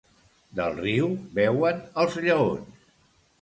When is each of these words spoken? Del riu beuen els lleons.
Del 0.59 0.73
riu 0.85 1.09
beuen 1.35 1.85
els 2.05 2.17
lleons. 2.25 2.83